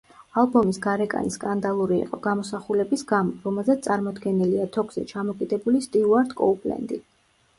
[0.41, 6.99] ალბომის გარეკანი სკანდალური იყო, გამოსახულების გამო, რომელზეც წარმოდგენილია თოკზე ჩამოკიდებული სტიუარტ კოუპლენდი.